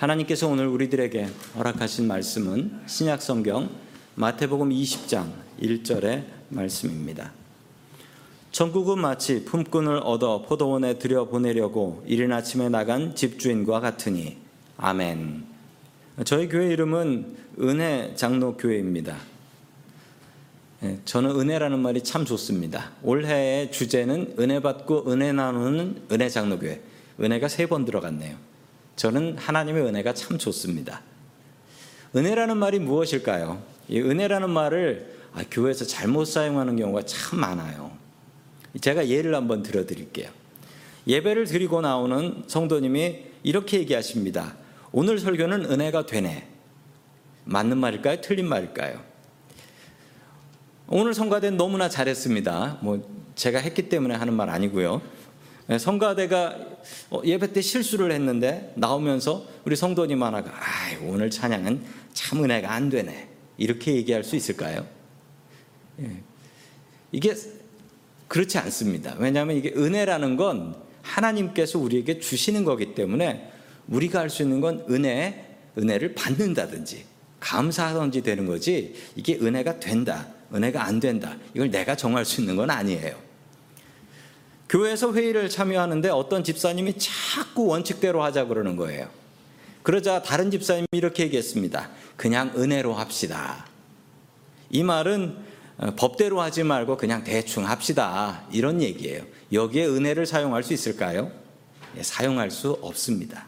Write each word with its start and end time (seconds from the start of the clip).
하나님께서 0.00 0.48
오늘 0.48 0.66
우리들에게 0.66 1.28
허락하신 1.56 2.06
말씀은 2.06 2.80
신약 2.86 3.20
성경 3.20 3.68
마태복음 4.14 4.70
20장 4.70 5.30
1절의 5.60 6.24
말씀입니다. 6.48 7.34
천국은 8.50 8.98
마치 8.98 9.44
품꾼을 9.44 10.00
얻어 10.02 10.40
포도원에 10.40 10.98
들여 10.98 11.26
보내려고 11.26 12.02
이른 12.06 12.32
아침에 12.32 12.70
나간 12.70 13.14
집주인과 13.14 13.80
같으니 13.80 14.38
아멘. 14.78 15.44
저희 16.24 16.48
교회 16.48 16.72
이름은 16.72 17.36
은혜 17.60 18.14
장로 18.14 18.56
교회입니다. 18.56 19.18
예, 20.82 20.98
저는 21.04 21.38
은혜라는 21.38 21.78
말이 21.78 22.02
참 22.02 22.24
좋습니다. 22.24 22.92
올해의 23.02 23.70
주제는 23.70 24.36
은혜 24.38 24.60
받고 24.60 25.12
은혜 25.12 25.30
나누는 25.32 26.04
은혜 26.10 26.30
장로교회. 26.30 26.80
은혜가 27.20 27.48
세 27.48 27.66
번 27.66 27.84
들어갔네요. 27.84 28.49
저는 29.00 29.38
하나님의 29.38 29.82
은혜가 29.82 30.12
참 30.12 30.36
좋습니다. 30.36 31.00
은혜라는 32.14 32.58
말이 32.58 32.78
무엇일까요? 32.78 33.62
이 33.88 33.98
은혜라는 33.98 34.50
말을 34.50 35.16
아, 35.32 35.42
교회에서 35.50 35.86
잘못 35.86 36.26
사용하는 36.26 36.76
경우가 36.76 37.06
참 37.06 37.40
많아요. 37.40 37.92
제가 38.78 39.08
예를 39.08 39.34
한번 39.34 39.62
들어드릴게요. 39.62 40.28
예배를 41.06 41.46
드리고 41.46 41.80
나오는 41.80 42.44
성도님이 42.46 43.24
이렇게 43.42 43.78
얘기하십니다. 43.78 44.54
오늘 44.92 45.18
설교는 45.18 45.72
은혜가 45.72 46.04
되네. 46.04 46.46
맞는 47.44 47.78
말일까요? 47.78 48.20
틀린 48.20 48.46
말일까요? 48.48 49.02
오늘 50.88 51.14
성가대 51.14 51.52
너무나 51.52 51.88
잘했습니다. 51.88 52.80
뭐 52.82 53.02
제가 53.34 53.60
했기 53.60 53.88
때문에 53.88 54.14
하는 54.14 54.34
말 54.34 54.50
아니고요. 54.50 55.00
예, 55.70 55.78
성가대가 55.78 56.56
어, 57.10 57.22
예배 57.24 57.52
때 57.52 57.60
실수를 57.60 58.10
했는데 58.10 58.72
나오면서 58.76 59.46
우리 59.64 59.76
성도님 59.76 60.22
하나가 60.22 60.50
아, 60.50 60.98
오늘 61.02 61.30
찬양은 61.30 61.82
참 62.12 62.42
은혜가 62.42 62.72
안 62.72 62.88
되네 62.88 63.28
이렇게 63.56 63.94
얘기할 63.94 64.24
수 64.24 64.34
있을까요? 64.34 64.86
예. 66.00 66.10
이게 67.12 67.34
그렇지 68.26 68.58
않습니다. 68.58 69.14
왜냐하면 69.18 69.56
이게 69.56 69.72
은혜라는 69.76 70.36
건 70.36 70.74
하나님께서 71.02 71.78
우리에게 71.78 72.18
주시는 72.20 72.64
거기 72.64 72.94
때문에 72.94 73.50
우리가 73.88 74.20
할 74.20 74.30
수 74.30 74.42
있는 74.42 74.60
건 74.60 74.84
은혜, 74.90 75.56
은혜를 75.78 76.14
받는다든지 76.14 77.04
감사하든지 77.40 78.22
되는 78.22 78.46
거지 78.46 78.94
이게 79.14 79.36
은혜가 79.36 79.80
된다, 79.80 80.28
은혜가 80.52 80.84
안 80.84 81.00
된다 81.00 81.36
이걸 81.54 81.70
내가 81.70 81.96
정할 81.96 82.24
수 82.24 82.40
있는 82.40 82.56
건 82.56 82.70
아니에요. 82.70 83.29
교회에서 84.70 85.12
회의를 85.12 85.48
참여하는데 85.48 86.10
어떤 86.10 86.44
집사님이 86.44 86.94
자꾸 86.96 87.66
원칙대로 87.66 88.22
하자 88.22 88.44
그러는 88.44 88.76
거예요. 88.76 89.08
그러자 89.82 90.22
다른 90.22 90.52
집사님이 90.52 90.86
이렇게 90.92 91.24
얘기했습니다. 91.24 91.90
그냥 92.16 92.52
은혜로 92.56 92.94
합시다. 92.94 93.66
이 94.70 94.84
말은 94.84 95.36
어, 95.78 95.94
법대로 95.96 96.40
하지 96.40 96.62
말고 96.62 96.98
그냥 96.98 97.24
대충 97.24 97.66
합시다. 97.68 98.44
이런 98.52 98.80
얘기예요. 98.80 99.22
여기에 99.52 99.86
은혜를 99.86 100.24
사용할 100.24 100.62
수 100.62 100.72
있을까요? 100.72 101.32
예, 101.96 102.02
사용할 102.04 102.52
수 102.52 102.78
없습니다. 102.80 103.46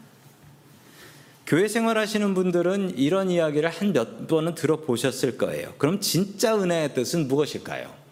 교회 1.47 1.69
생활하시는 1.69 2.33
분들은 2.33 2.97
이런 2.97 3.29
이야기를 3.29 3.69
한 3.69 3.93
몇 3.93 4.27
번은 4.27 4.55
들어보셨을 4.55 5.37
거예요. 5.37 5.73
그럼 5.77 6.01
진짜 6.01 6.57
은혜의 6.57 6.95
뜻은 6.95 7.29
무엇일까요? 7.29 8.02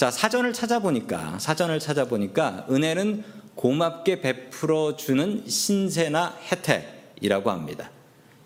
자, 0.00 0.10
사전을 0.10 0.54
찾아보니까, 0.54 1.38
사전을 1.38 1.78
찾아보니까 1.78 2.64
은혜는 2.70 3.22
고맙게 3.54 4.22
베풀어 4.22 4.96
주는 4.96 5.46
신세나 5.46 6.38
혜택이라고 6.50 7.50
합니다. 7.50 7.90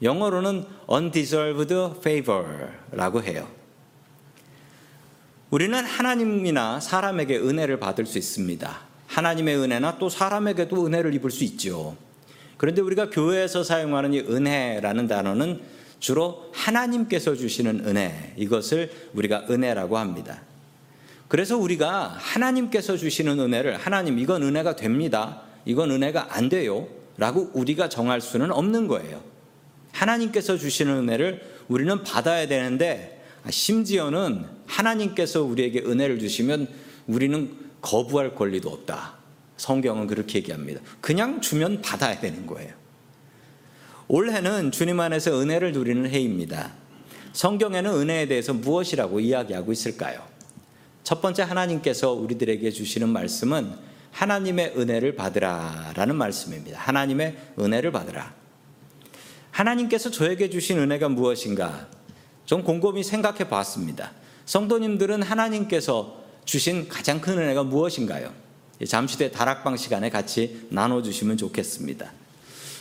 영어로는 0.02 0.64
undeserved 0.91 1.98
favor라고 2.00 3.22
해요. 3.22 3.47
우리는 5.50 5.84
하나님이나 5.84 6.81
사람에게 6.81 7.38
은혜를 7.38 7.78
받을 7.78 8.04
수 8.04 8.19
있습니다. 8.19 8.81
하나님의 9.06 9.56
은혜나 9.56 9.98
또 9.98 10.09
사람에게도 10.09 10.84
은혜를 10.84 11.15
입을 11.15 11.31
수 11.31 11.44
있죠. 11.44 11.97
그런데 12.56 12.82
우리가 12.82 13.10
교회에서 13.10 13.62
사용하는 13.62 14.12
이 14.12 14.19
은혜라는 14.19 15.06
단어는 15.06 15.60
주로 16.00 16.50
하나님께서 16.53 17.36
주시는 17.36 17.86
은혜, 17.86 18.34
이것을 18.36 18.91
우리가 19.15 19.44
은혜라고 19.48 19.98
합니다. 19.98 20.42
그래서 21.34 21.59
우리가 21.59 22.15
하나님께서 22.17 22.97
주시는 22.97 23.41
은혜를 23.41 23.77
하나님 23.77 24.21
이건 24.21 24.45
은혜가 24.45 24.77
됩니다. 24.77 25.43
이건 25.65 25.91
은혜가 25.91 26.28
안 26.31 26.49
돼요. 26.49 26.87
라고 27.17 27.50
우리가 27.55 27.89
정할 27.89 28.21
수는 28.21 28.53
없는 28.53 28.87
거예요. 28.87 29.21
하나님께서 29.91 30.56
주시는 30.56 30.95
은혜를 30.95 31.43
우리는 31.67 32.05
받아야 32.05 32.47
되는데 32.47 33.27
심지어는 33.50 34.45
하나님께서 34.67 35.43
우리에게 35.43 35.81
은혜를 35.81 36.21
주시면 36.21 36.69
우리는 37.09 37.53
거부할 37.81 38.37
권리도 38.37 38.71
없다. 38.71 39.15
성경은 39.56 40.06
그렇게 40.06 40.39
얘기합니다. 40.39 40.83
그냥 41.01 41.41
주면 41.41 41.83
받아야 41.83 42.21
되는 42.21 42.47
거예요. 42.47 42.72
올해는 44.06 44.71
주님 44.71 45.01
안에서 45.01 45.41
은혜를 45.41 45.72
누리는 45.72 46.09
해입니다. 46.09 46.71
성경에는 47.33 47.91
은혜에 47.93 48.28
대해서 48.28 48.55
무엇이라고 48.55 49.19
이야기하고 49.19 49.72
있을까요? 49.72 50.34
첫 51.04 51.20
번째 51.20 51.42
하나님께서 51.42 52.12
우리들에게 52.12 52.70
주시는 52.70 53.10
말씀은 53.10 53.75
하나님의 54.10 54.72
은혜를 54.76 55.16
받으라라는 55.16 56.16
말씀입니다. 56.16 56.81
하나님의 56.81 57.37
은혜를 57.60 57.92
받으라. 57.92 58.34
하나님께서 59.50 60.10
저에게 60.10 60.48
주신 60.48 60.78
은혜가 60.78 61.10
무엇인가? 61.10 61.88
좀 62.47 62.65
곰곰이 62.65 63.04
생각해 63.04 63.48
봤습니다. 63.48 64.12
성도님들은 64.47 65.22
하나님께서 65.22 66.25
주신 66.44 66.88
가장 66.88 67.21
큰 67.21 67.38
은혜가 67.38 67.65
무엇인가요? 67.65 68.32
잠시 68.86 69.19
뒤에 69.19 69.31
다락방 69.31 69.76
시간에 69.76 70.10
같이 70.10 70.66
나눠주시면 70.71 71.36
좋겠습니다. 71.36 72.12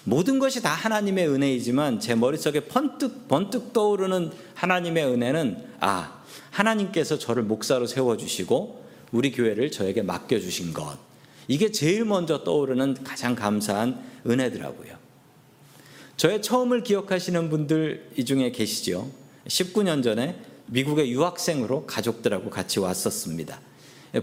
모든 0.06 0.40
것이 0.40 0.62
다 0.62 0.70
하나님의 0.70 1.30
은혜이지만 1.30 2.00
제 2.00 2.16
머릿속에 2.16 2.62
번뜩 2.62 3.28
번뜩 3.28 3.72
떠오르는 3.74 4.32
하나님의 4.54 5.06
은혜는 5.06 5.66
아 5.80 6.24
하나님께서 6.52 7.18
저를 7.18 7.44
목사로 7.44 7.88
세워 7.88 8.18
주시고 8.18 8.84
우리 9.12 9.32
교회를 9.32 9.72
저에게 9.72 10.02
맡겨 10.02 10.40
주신 10.40 10.74
것. 10.74 10.98
이게 11.48 11.72
제일 11.72 12.06
먼저 12.06 12.44
떠오르는 12.44 13.04
가장 13.04 13.36
감사한 13.36 14.04
은혜더라고요. 14.28 14.94
저의 16.18 16.42
처음을 16.42 16.84
기억하시는 16.84 17.50
분들 17.50 18.12
이 18.18 18.26
중에 18.26 18.52
계시죠. 18.52 19.10
19년 19.48 20.04
전에 20.04 20.40
미국의 20.68 21.12
유학생으로 21.12 21.86
가족들하고 21.86 22.50
같이 22.50 22.80
왔었습니다. 22.80 23.60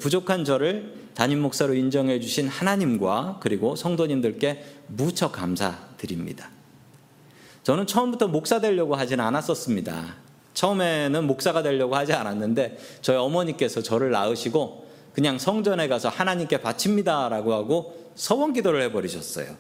부족한 0.00 0.44
저를 0.44 0.94
담임 1.20 1.42
목사로 1.42 1.74
인정해 1.74 2.18
주신 2.18 2.48
하나님과 2.48 3.40
그리고 3.42 3.76
성도님들께 3.76 4.64
무척 4.86 5.32
감사드립니다. 5.32 6.48
저는 7.62 7.86
처음부터 7.86 8.28
목사 8.28 8.58
되려고 8.58 8.94
하지는 8.94 9.22
않았었습니다. 9.26 10.14
처음에는 10.54 11.26
목사가 11.26 11.62
되려고 11.62 11.94
하지 11.94 12.14
않았는데 12.14 12.78
저희 13.02 13.18
어머니께서 13.18 13.82
저를 13.82 14.12
낳으시고 14.12 14.86
그냥 15.12 15.38
성전에 15.38 15.88
가서 15.88 16.08
하나님께 16.08 16.62
바칩니다라고 16.62 17.52
하고 17.52 18.12
서원 18.14 18.54
기도를 18.54 18.80
해버리셨어요. 18.84 19.54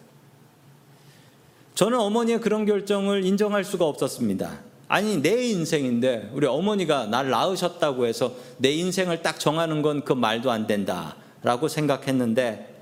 저는 1.74 2.00
어머니의 2.00 2.40
그런 2.40 2.64
결정을 2.64 3.26
인정할 3.26 3.64
수가 3.64 3.84
없었습니다. 3.84 4.60
아니 4.88 5.20
내 5.20 5.50
인생인데 5.50 6.30
우리 6.32 6.46
어머니가 6.46 7.04
날 7.04 7.28
낳으셨다고 7.28 8.06
해서 8.06 8.32
내 8.56 8.70
인생을 8.70 9.20
딱 9.20 9.38
정하는 9.38 9.82
건 9.82 10.06
그 10.06 10.14
말도 10.14 10.50
안 10.50 10.66
된다 10.66 11.16
라고 11.42 11.68
생각했는데 11.68 12.74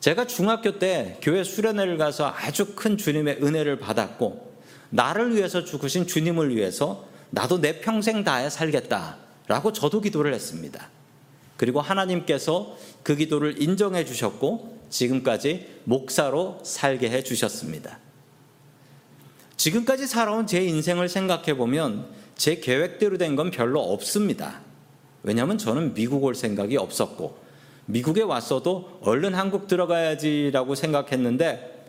제가 0.00 0.26
중학교 0.26 0.78
때 0.78 1.18
교회 1.22 1.44
수련회를 1.44 1.96
가서 1.96 2.26
아주 2.26 2.74
큰 2.74 2.96
주님의 2.96 3.38
은혜를 3.42 3.78
받았고 3.78 4.52
나를 4.90 5.36
위해서 5.36 5.64
죽으신 5.64 6.06
주님을 6.06 6.54
위해서 6.56 7.06
나도 7.30 7.60
내 7.60 7.80
평생 7.80 8.24
다해 8.24 8.50
살겠다 8.50 9.18
라고 9.46 9.72
저도 9.72 10.00
기도를 10.00 10.34
했습니다. 10.34 10.88
그리고 11.56 11.80
하나님께서 11.80 12.76
그 13.02 13.14
기도를 13.16 13.62
인정해 13.62 14.04
주셨고 14.04 14.80
지금까지 14.90 15.68
목사로 15.84 16.60
살게 16.64 17.10
해 17.10 17.22
주셨습니다. 17.22 17.98
지금까지 19.56 20.06
살아온 20.06 20.46
제 20.46 20.64
인생을 20.64 21.08
생각해 21.08 21.56
보면 21.56 22.06
제 22.36 22.56
계획대로 22.56 23.16
된 23.18 23.36
건 23.36 23.50
별로 23.50 23.80
없습니다. 23.80 24.60
왜냐하면 25.22 25.56
저는 25.56 25.94
미국 25.94 26.24
올 26.24 26.34
생각이 26.34 26.76
없었고 26.76 27.41
미국에 27.86 28.22
왔어도 28.22 28.98
얼른 29.02 29.34
한국 29.34 29.66
들어가야지라고 29.66 30.74
생각했는데 30.74 31.84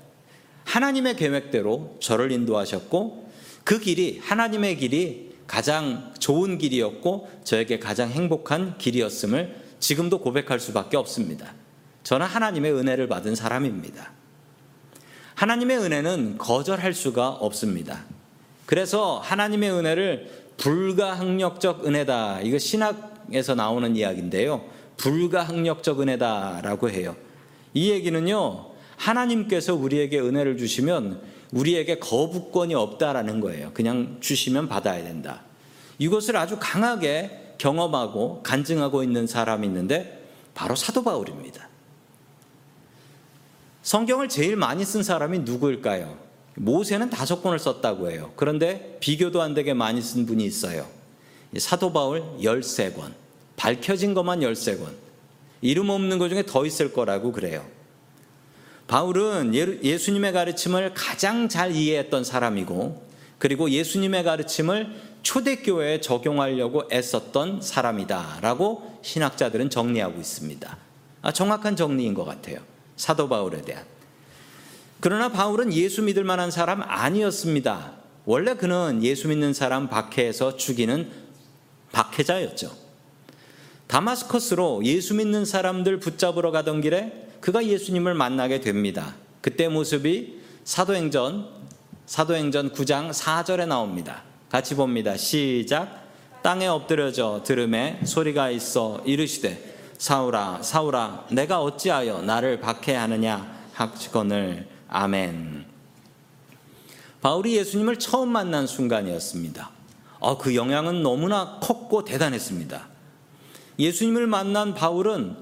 하나님의 0.65 1.15
계획대로 1.15 1.97
저를 1.99 2.31
인도하셨고 2.31 3.31
그 3.63 3.79
길이 3.79 4.19
하나님의 4.19 4.77
길이 4.77 5.33
가장 5.47 6.13
좋은 6.19 6.57
길이었고 6.57 7.29
저에게 7.43 7.79
가장 7.79 8.09
행복한 8.09 8.77
길이었음을 8.77 9.55
지금도 9.79 10.19
고백할 10.19 10.59
수밖에 10.59 10.97
없습니다. 10.97 11.53
저는 12.03 12.25
하나님의 12.25 12.73
은혜를 12.73 13.07
받은 13.07 13.35
사람입니다. 13.35 14.11
하나님의 15.35 15.77
은혜는 15.77 16.37
거절할 16.37 16.93
수가 16.93 17.29
없습니다. 17.29 18.05
그래서 18.65 19.19
하나님의 19.19 19.71
은혜를 19.71 20.43
불가항력적 20.57 21.85
은혜다. 21.85 22.41
이거 22.41 22.57
신학에서 22.57 23.55
나오는 23.55 23.95
이야기인데요. 23.95 24.63
불가항력적 24.97 26.01
은혜다라고 26.01 26.89
해요. 26.89 27.15
이 27.73 27.89
얘기는요. 27.91 28.71
하나님께서 28.97 29.75
우리에게 29.75 30.19
은혜를 30.19 30.57
주시면 30.57 31.21
우리에게 31.51 31.99
거부권이 31.99 32.73
없다라는 32.73 33.39
거예요. 33.39 33.71
그냥 33.73 34.17
주시면 34.19 34.69
받아야 34.69 35.03
된다. 35.03 35.41
이것을 35.99 36.37
아주 36.37 36.57
강하게 36.59 37.55
경험하고 37.57 38.41
간증하고 38.43 39.03
있는 39.03 39.27
사람이 39.27 39.67
있는데 39.67 40.23
바로 40.53 40.75
사도 40.75 41.03
바울입니다. 41.03 41.69
성경을 43.83 44.29
제일 44.29 44.55
많이 44.55 44.85
쓴 44.85 45.03
사람이 45.03 45.39
누구일까요? 45.39 46.17
모세는 46.55 47.09
다섯 47.09 47.41
권을 47.41 47.59
썼다고 47.59 48.11
해요. 48.11 48.31
그런데 48.35 48.97
비교도 48.99 49.41
안 49.41 49.53
되게 49.53 49.73
많이 49.73 50.01
쓴 50.01 50.25
분이 50.25 50.45
있어요. 50.45 50.87
사도 51.57 51.91
바울 51.91 52.23
13권. 52.39 53.22
밝혀진 53.55 54.13
것만 54.13 54.41
13권. 54.41 55.03
이름 55.61 55.89
없는 55.89 56.19
것 56.19 56.29
중에 56.29 56.43
더 56.45 56.65
있을 56.65 56.91
거라고 56.91 57.31
그래요. 57.31 57.65
바울은 58.87 59.55
예수님의 59.55 60.33
가르침을 60.33 60.93
가장 60.93 61.47
잘 61.47 61.71
이해했던 61.71 62.23
사람이고 62.23 63.07
그리고 63.39 63.69
예수님의 63.69 64.23
가르침을 64.23 65.13
초대교회에 65.23 66.01
적용하려고 66.01 66.83
애썼던 66.91 67.61
사람이다 67.61 68.39
라고 68.41 68.99
신학자들은 69.01 69.69
정리하고 69.69 70.19
있습니다. 70.19 70.77
아, 71.21 71.31
정확한 71.31 71.77
정리인 71.77 72.13
것 72.13 72.25
같아요. 72.25 72.59
사도 72.97 73.29
바울에 73.29 73.61
대한. 73.61 73.85
그러나 74.99 75.29
바울은 75.29 75.73
예수 75.73 76.01
믿을 76.01 76.23
만한 76.23 76.51
사람 76.51 76.81
아니었습니다. 76.81 77.93
원래 78.25 78.55
그는 78.55 79.01
예수 79.03 79.27
믿는 79.27 79.53
사람 79.53 79.89
박해에서 79.89 80.55
죽이는 80.55 81.09
박해자였죠. 81.91 82.82
다마스커스로 83.93 84.83
예수 84.85 85.13
믿는 85.13 85.45
사람들 85.45 85.99
붙잡으러 85.99 86.49
가던 86.49 86.81
길에 86.81 87.29
그가 87.39 87.63
예수님을 87.63 88.15
만나게 88.15 88.59
됩니다. 88.59 89.13
그때 89.39 89.67
모습이 89.67 90.41
사도행전 90.63 91.47
사도행전 92.07 92.71
9장 92.71 93.11
4절에 93.11 93.67
나옵니다. 93.67 94.23
같이 94.49 94.73
봅니다. 94.73 95.15
시작. 95.15 96.07
땅에 96.41 96.65
엎드려져 96.65 97.43
들음에 97.45 97.99
소리가 98.03 98.49
있어 98.49 98.99
이르시되 99.05 99.75
사울아 99.99 100.63
사울아 100.63 101.27
내가 101.29 101.61
어찌하여 101.61 102.23
나를 102.23 102.61
박해하느냐 102.61 103.67
학지건을 103.73 104.69
아멘. 104.87 105.65
바울이 107.21 107.57
예수님을 107.57 107.99
처음 107.99 108.29
만난 108.29 108.65
순간이었습니다. 108.65 109.69
어, 110.19 110.37
그 110.39 110.55
영향은 110.55 111.03
너무나 111.03 111.59
컸고 111.61 112.05
대단했습니다. 112.05 112.92
예수님을 113.79 114.27
만난 114.27 114.73
바울은 114.73 115.35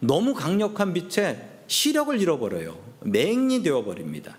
너무 0.00 0.34
강력한 0.34 0.92
빛에 0.92 1.48
시력을 1.66 2.20
잃어버려요. 2.20 2.76
맹이 3.00 3.62
되어버립니다. 3.62 4.36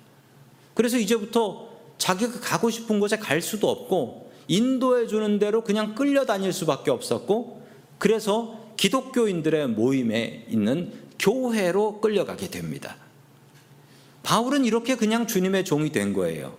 그래서 0.73 0.97
이제부터 0.97 1.69
자기가 1.97 2.39
가고 2.39 2.69
싶은 2.69 2.99
곳에 2.99 3.17
갈 3.17 3.41
수도 3.41 3.69
없고 3.69 4.31
인도해 4.47 5.07
주는 5.07 5.39
대로 5.39 5.63
그냥 5.63 5.95
끌려다닐 5.95 6.51
수밖에 6.51 6.91
없었고 6.91 7.61
그래서 7.97 8.59
기독교인들의 8.77 9.69
모임에 9.69 10.45
있는 10.49 10.91
교회로 11.19 12.01
끌려가게 12.01 12.49
됩니다. 12.49 12.97
바울은 14.23 14.65
이렇게 14.65 14.95
그냥 14.95 15.27
주님의 15.27 15.65
종이 15.65 15.91
된 15.91 16.13
거예요. 16.13 16.57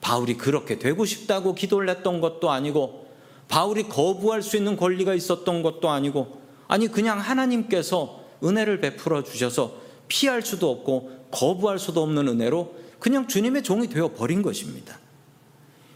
바울이 0.00 0.36
그렇게 0.36 0.78
되고 0.78 1.04
싶다고 1.04 1.54
기도를 1.54 1.88
했던 1.88 2.20
것도 2.20 2.50
아니고 2.50 3.09
바울이 3.50 3.88
거부할 3.88 4.42
수 4.42 4.56
있는 4.56 4.76
권리가 4.76 5.12
있었던 5.12 5.62
것도 5.62 5.90
아니고 5.90 6.40
아니 6.68 6.86
그냥 6.86 7.18
하나님께서 7.18 8.24
은혜를 8.42 8.80
베풀어 8.80 9.24
주셔서 9.24 9.74
피할 10.08 10.40
수도 10.40 10.70
없고 10.70 11.26
거부할 11.32 11.78
수도 11.78 12.02
없는 12.02 12.28
은혜로 12.28 12.76
그냥 13.00 13.26
주님의 13.26 13.64
종이 13.64 13.88
되어 13.88 14.12
버린 14.12 14.42
것입니다. 14.42 14.98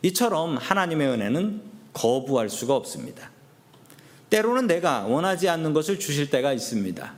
이처럼 0.02 0.56
하나님의 0.56 1.08
은혜는 1.08 1.62
거부할 1.92 2.50
수가 2.50 2.74
없습니다. 2.74 3.30
때로는 4.30 4.66
내가 4.66 5.04
원하지 5.06 5.48
않는 5.48 5.72
것을 5.72 6.00
주실 6.00 6.30
때가 6.30 6.52
있습니다. 6.52 7.14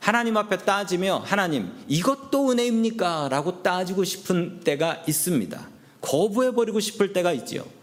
하나님 0.00 0.38
앞에 0.38 0.58
따지며 0.58 1.22
하나님 1.24 1.70
이것도 1.86 2.50
은혜입니까? 2.50 3.28
라고 3.28 3.62
따지고 3.62 4.04
싶은 4.04 4.60
때가 4.60 5.02
있습니다. 5.06 5.68
거부해버리고 6.00 6.80
싶을 6.80 7.12
때가 7.12 7.32
있지요. 7.32 7.75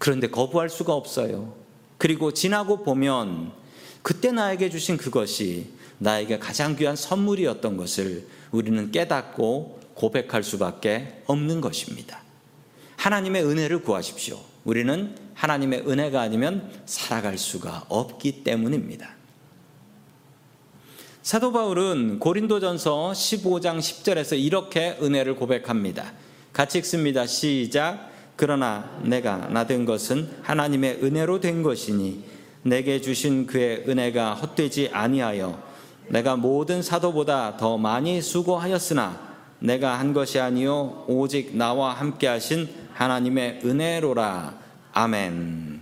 그런데 0.00 0.28
거부할 0.28 0.70
수가 0.70 0.94
없어요. 0.94 1.54
그리고 1.98 2.32
지나고 2.32 2.84
보면 2.84 3.52
그때 4.00 4.32
나에게 4.32 4.70
주신 4.70 4.96
그것이 4.96 5.66
나에게 5.98 6.38
가장 6.38 6.74
귀한 6.74 6.96
선물이었던 6.96 7.76
것을 7.76 8.26
우리는 8.50 8.90
깨닫고 8.90 9.78
고백할 9.92 10.42
수밖에 10.42 11.22
없는 11.26 11.60
것입니다. 11.60 12.22
하나님의 12.96 13.44
은혜를 13.44 13.82
구하십시오. 13.82 14.40
우리는 14.64 15.14
하나님의 15.34 15.80
은혜가 15.86 16.22
아니면 16.22 16.72
살아갈 16.86 17.36
수가 17.36 17.84
없기 17.90 18.42
때문입니다. 18.42 19.16
사도 21.20 21.52
바울은 21.52 22.20
고린도전서 22.20 23.12
15장 23.12 23.78
10절에서 23.78 24.42
이렇게 24.42 24.96
은혜를 25.02 25.36
고백합니다. 25.36 26.14
같이 26.54 26.78
읽습니다. 26.78 27.26
시작. 27.26 28.09
그러나 28.40 28.88
내가 29.02 29.48
나 29.50 29.66
된 29.66 29.84
것은 29.84 30.30
하나님의 30.40 31.00
은혜로 31.02 31.40
된 31.40 31.62
것이니 31.62 32.24
내게 32.62 32.98
주신 33.02 33.46
그의 33.46 33.84
은혜가 33.86 34.32
헛되지 34.32 34.88
아니하여 34.94 35.62
내가 36.08 36.36
모든 36.36 36.80
사도보다 36.80 37.58
더 37.58 37.76
많이 37.76 38.22
수고하였으나 38.22 39.20
내가 39.58 39.98
한 39.98 40.14
것이 40.14 40.40
아니요 40.40 41.04
오직 41.06 41.54
나와 41.54 41.92
함께 41.92 42.28
하신 42.28 42.66
하나님의 42.94 43.60
은혜로라. 43.62 44.54
아멘. 44.94 45.80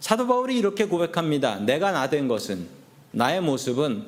사도 0.00 0.26
바울이 0.26 0.58
이렇게 0.58 0.84
고백합니다. 0.84 1.60
내가 1.60 1.92
나 1.92 2.10
된 2.10 2.28
것은 2.28 2.66
나의 3.10 3.40
모습은 3.40 4.04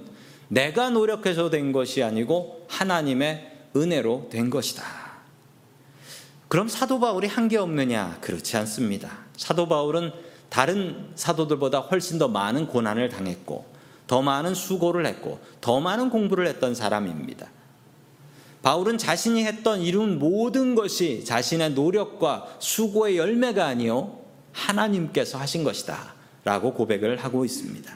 내가 0.49 0.91
노력해서 0.91 1.49
된 1.49 1.73
것이 1.73 2.03
아니고 2.03 2.67
하나님의 2.69 3.51
은혜로 3.75 4.29
된 4.31 4.51
것이다. 4.51 5.06
그럼 6.49 6.69
사도 6.69 7.01
바울이 7.01 7.27
한 7.27 7.49
게 7.49 7.57
없느냐? 7.57 8.19
그렇지 8.21 8.57
않습니다. 8.59 9.11
사도 9.37 9.69
바울은 9.69 10.13
다른 10.49 11.11
사도들보다 11.15 11.81
훨씬 11.81 12.19
더 12.19 12.29
많은 12.29 12.67
고난을 12.69 13.09
당했고, 13.09 13.67
더 14.07 14.23
많은 14.23 14.55
수고를 14.55 15.07
했고, 15.07 15.41
더 15.61 15.81
많은 15.81 16.11
공부를 16.11 16.47
했던 16.47 16.75
사람입니다. 16.75 17.49
바울은 18.63 18.99
자신이 18.99 19.45
했던 19.45 19.81
이룬 19.81 20.19
모든 20.19 20.75
것이 20.75 21.25
자신의 21.25 21.73
노력과 21.73 22.57
수고의 22.59 23.17
열매가 23.17 23.65
아니요 23.65 24.19
하나님께서 24.53 25.39
하신 25.39 25.63
것이다. 25.65 26.15
라고 26.45 26.73
고백을 26.75 27.17
하고 27.17 27.45
있습니다. 27.45 27.93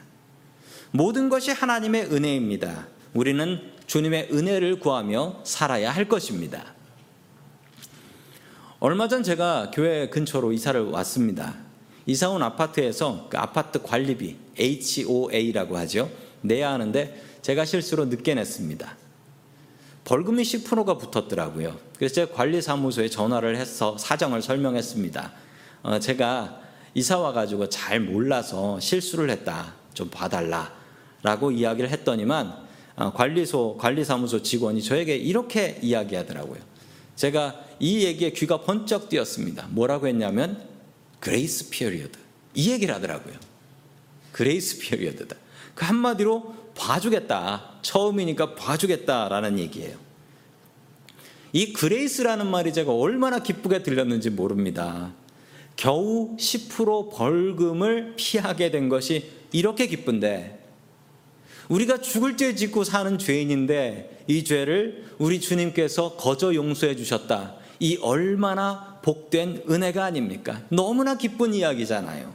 모든 0.91 1.29
것이 1.29 1.51
하나님의 1.51 2.05
은혜입니다. 2.11 2.87
우리는 3.13 3.61
주님의 3.87 4.29
은혜를 4.31 4.79
구하며 4.79 5.39
살아야 5.43 5.91
할 5.91 6.07
것입니다. 6.07 6.73
얼마 8.83 9.07
전 9.07 9.21
제가 9.21 9.69
교회 9.71 10.09
근처로 10.09 10.51
이사를 10.51 10.81
왔습니다. 10.81 11.53
이사 12.07 12.31
온 12.31 12.41
아파트에서 12.41 13.27
그 13.29 13.37
아파트 13.37 13.79
관리비 13.83 14.35
HOA라고 14.57 15.77
하죠. 15.77 16.09
내야 16.41 16.71
하는데 16.71 17.21
제가 17.43 17.63
실수로 17.63 18.05
늦게 18.05 18.33
냈습니다. 18.33 18.97
벌금이 20.03 20.41
10%가 20.41 20.97
붙었더라고요. 20.97 21.77
그래서 21.95 22.15
제가 22.15 22.33
관리사무소에 22.33 23.07
전화를 23.07 23.55
해서 23.55 23.99
사정을 23.99 24.41
설명했습니다. 24.41 25.31
어, 25.83 25.99
제가 25.99 26.59
이사 26.95 27.19
와가지고 27.19 27.69
잘 27.69 27.99
몰라서 27.99 28.79
실수를 28.79 29.29
했다. 29.29 29.75
좀 29.93 30.09
봐달라. 30.09 30.73
라고 31.21 31.51
이야기를 31.51 31.87
했더니만 31.91 32.51
어, 32.95 33.13
관리소, 33.13 33.77
관리사무소 33.77 34.41
직원이 34.41 34.81
저에게 34.81 35.17
이렇게 35.17 35.77
이야기하더라고요. 35.83 36.71
제가 37.15 37.69
이 37.81 38.03
얘기에 38.05 38.31
귀가 38.31 38.61
번쩍 38.61 39.09
뜨였습니다. 39.09 39.67
뭐라고 39.71 40.07
했냐면 40.07 40.63
grace 41.19 41.71
period. 41.71 42.17
이 42.53 42.71
얘기를 42.71 42.93
하더라고요. 42.93 43.33
grace 44.31 44.77
period다. 44.77 45.35
그 45.73 45.85
한마디로 45.85 46.55
봐주겠다. 46.75 47.79
처음이니까 47.81 48.53
봐주겠다라는 48.53 49.57
얘기예요. 49.57 49.97
이 51.53 51.73
grace라는 51.73 52.45
말이 52.45 52.71
제가 52.71 52.93
얼마나 52.93 53.39
기쁘게 53.39 53.81
들렸는지 53.81 54.29
모릅니다. 54.29 55.13
겨우 55.75 56.37
10% 56.37 57.11
벌금을 57.11 58.13
피하게 58.15 58.69
된 58.69 58.89
것이 58.89 59.31
이렇게 59.51 59.87
기쁜데 59.87 60.59
우리가 61.67 61.99
죽을 62.01 62.37
죄 62.37 62.53
짓고 62.53 62.83
사는 62.83 63.17
죄인인데 63.17 64.25
이 64.27 64.43
죄를 64.43 65.05
우리 65.17 65.41
주님께서 65.41 66.15
거저 66.15 66.53
용서해 66.53 66.95
주셨다. 66.95 67.60
이 67.81 67.97
얼마나 67.97 68.99
복된 69.01 69.63
은혜가 69.67 70.05
아닙니까? 70.05 70.61
너무나 70.69 71.17
기쁜 71.17 71.55
이야기잖아요. 71.55 72.31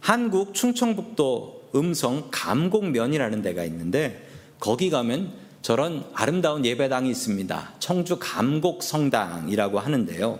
한국 0.00 0.52
충청북도 0.52 1.70
음성 1.74 2.28
감곡면이라는 2.30 3.40
데가 3.40 3.64
있는데 3.64 4.28
거기 4.60 4.90
가면 4.90 5.32
저런 5.62 6.04
아름다운 6.12 6.66
예배당이 6.66 7.08
있습니다. 7.08 7.72
청주 7.78 8.18
감곡성당이라고 8.20 9.78
하는데요. 9.80 10.38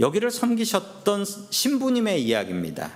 여기를 0.00 0.30
섬기셨던 0.30 1.26
신부님의 1.50 2.24
이야기입니다. 2.24 2.92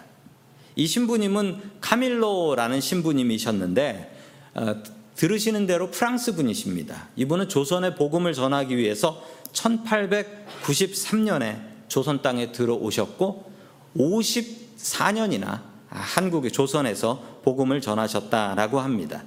이 0.76 0.86
신부님은 0.86 1.72
카밀로라는 1.82 2.80
신부님이셨는데 2.80 4.16
어, 4.54 4.82
들으시는 5.18 5.66
대로 5.66 5.90
프랑스 5.90 6.34
분이십니다. 6.36 7.08
이분은 7.16 7.48
조선의 7.48 7.96
복음을 7.96 8.32
전하기 8.32 8.76
위해서 8.76 9.20
1893년에 9.52 11.60
조선 11.88 12.22
땅에 12.22 12.52
들어오셨고 12.52 13.50
54년이나 13.96 15.62
한국의 15.88 16.52
조선에서 16.52 17.40
복음을 17.42 17.80
전하셨다라고 17.80 18.78
합니다. 18.78 19.24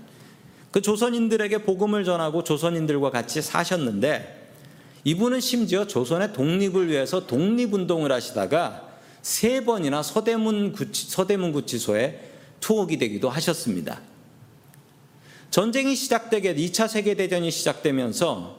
그 0.71 0.81
조선인들에게 0.81 1.63
복음을 1.63 2.05
전하고 2.05 2.45
조선인들과 2.45 3.11
같이 3.11 3.41
사셨는데 3.41 4.53
이분은 5.03 5.41
심지어 5.41 5.87
조선의 5.87 6.31
독립을 6.31 6.87
위해서 6.87 7.27
독립운동을 7.27 8.13
하시다가 8.13 8.87
세 9.21 9.65
번이나 9.65 10.03
서대문, 10.03 10.71
구치, 10.71 11.09
서대문 11.09 11.51
구치소에 11.51 12.29
투옥이 12.61 12.97
되기도 12.97 13.29
하셨습니다. 13.29 13.99
전쟁이 15.51 15.95
시작되게 15.97 16.55
2차 16.55 16.87
세계대전이 16.87 17.51
시작되면서 17.51 18.57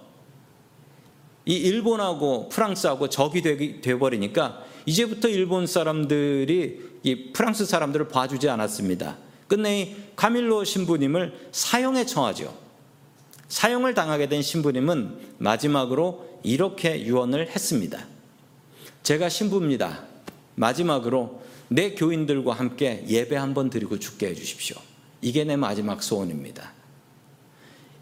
이 1.46 1.56
일본하고 1.56 2.50
프랑스하고 2.50 3.08
적이 3.08 3.80
되버리니까 3.80 4.62
이제부터 4.84 5.28
일본 5.28 5.66
사람들이 5.66 6.92
이 7.02 7.32
프랑스 7.32 7.64
사람들을 7.64 8.08
봐주지 8.08 8.48
않았습니다. 8.48 9.16
끝내 9.48 9.96
카밀로 10.16 10.64
신부님을 10.64 11.48
사형에 11.50 12.04
처하죠. 12.04 12.56
사형을 13.48 13.94
당하게 13.94 14.28
된 14.28 14.42
신부님은 14.42 15.36
마지막으로 15.38 16.40
이렇게 16.42 17.02
유언을 17.04 17.48
했습니다. 17.48 18.06
제가 19.02 19.30
신부입니다. 19.30 20.04
마지막으로 20.56 21.42
내 21.68 21.94
교인들과 21.94 22.52
함께 22.52 23.04
예배 23.08 23.34
한번 23.36 23.70
드리고 23.70 23.98
죽게 23.98 24.28
해주십시오. 24.28 24.76
이게 25.22 25.44
내 25.44 25.56
마지막 25.56 26.02
소원입니다. 26.02 26.81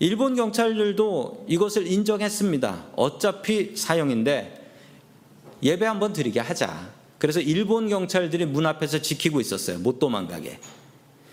일본 0.00 0.34
경찰들도 0.34 1.44
이것을 1.46 1.86
인정했습니다. 1.86 2.86
어차피 2.96 3.76
사형인데 3.76 4.72
예배 5.62 5.84
한번 5.84 6.14
드리게 6.14 6.40
하자. 6.40 6.90
그래서 7.18 7.38
일본 7.38 7.90
경찰들이 7.90 8.46
문 8.46 8.64
앞에서 8.64 9.02
지키고 9.02 9.42
있었어요. 9.42 9.78
못 9.78 9.98
도망가게. 9.98 10.58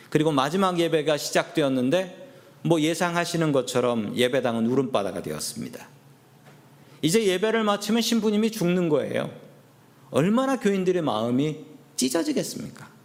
그리고 0.10 0.34
마지막 0.34 0.78
예배가 0.80 1.16
시작되었는데 1.16 2.28
뭐 2.64 2.82
예상하시는 2.82 3.54
것처럼 3.54 4.14
예배당은 4.18 4.66
울음바다가 4.66 5.22
되었습니다. 5.22 5.88
이제 7.02 7.26
예배를 7.26 7.64
마치면 7.64 8.02
신부님이 8.02 8.52
죽는 8.52 8.90
거예요. 8.90 9.32
얼마나 10.12 10.60
교인들의 10.60 11.02
마음이 11.04 11.60
찢어지겠습니까? 11.96 12.97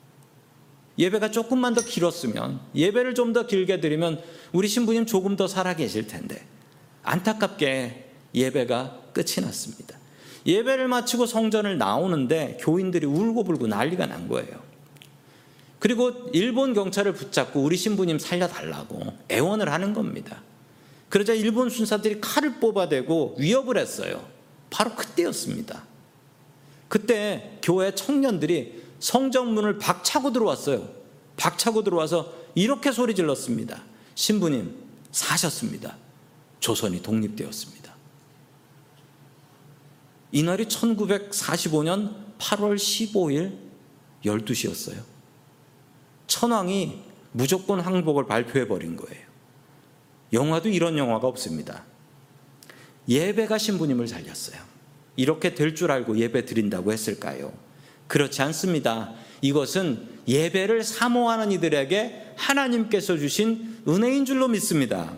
예배가 0.98 1.30
조금만 1.30 1.74
더 1.74 1.80
길었으면 1.80 2.60
예배를 2.74 3.14
좀 3.14 3.32
더 3.32 3.46
길게 3.46 3.80
드리면 3.80 4.22
우리 4.52 4.68
신부님 4.68 5.06
조금 5.06 5.36
더 5.36 5.48
살아 5.48 5.74
계실 5.74 6.06
텐데 6.06 6.44
안타깝게 7.02 8.10
예배가 8.34 9.00
끝이 9.12 9.44
났습니다. 9.44 9.98
예배를 10.46 10.88
마치고 10.88 11.26
성전을 11.26 11.78
나오는데 11.78 12.58
교인들이 12.60 13.06
울고불고 13.06 13.68
난리가 13.68 14.06
난 14.06 14.28
거예요. 14.28 14.62
그리고 15.78 16.12
일본 16.32 16.74
경찰을 16.74 17.14
붙잡고 17.14 17.60
우리 17.60 17.76
신부님 17.76 18.18
살려달라고 18.18 19.00
애원을 19.30 19.72
하는 19.72 19.94
겁니다. 19.94 20.42
그러자 21.08 21.32
일본 21.34 21.70
순사들이 21.70 22.20
칼을 22.20 22.60
뽑아대고 22.60 23.36
위협을 23.38 23.78
했어요. 23.78 24.26
바로 24.70 24.94
그때였습니다. 24.94 25.84
그때 26.88 27.58
교회 27.62 27.94
청년들이 27.94 28.81
성정문을 29.02 29.78
박차고 29.78 30.32
들어왔어요. 30.32 30.88
박차고 31.36 31.82
들어와서 31.82 32.32
이렇게 32.54 32.92
소리 32.92 33.16
질렀습니다. 33.16 33.82
신부님, 34.14 34.76
사셨습니다. 35.10 35.96
조선이 36.60 37.02
독립되었습니다. 37.02 37.92
이날이 40.30 40.66
1945년 40.66 42.14
8월 42.38 42.76
15일 42.76 43.58
12시였어요. 44.24 45.02
천황이 46.28 47.02
무조건 47.32 47.80
항복을 47.80 48.26
발표해 48.26 48.68
버린 48.68 48.96
거예요. 48.96 49.26
영화도 50.32 50.68
이런 50.68 50.96
영화가 50.96 51.26
없습니다. 51.26 51.84
예배가 53.08 53.58
신부님을 53.58 54.06
살렸어요. 54.06 54.62
이렇게 55.16 55.54
될 55.54 55.74
줄 55.74 55.90
알고 55.90 56.16
예배 56.18 56.46
드린다고 56.46 56.92
했을까요? 56.92 57.52
그렇지 58.12 58.42
않습니다. 58.42 59.14
이것은 59.40 60.06
예배를 60.28 60.84
사모하는 60.84 61.50
이들에게 61.50 62.34
하나님께서 62.36 63.16
주신 63.16 63.78
은혜인 63.88 64.26
줄로 64.26 64.48
믿습니다. 64.48 65.14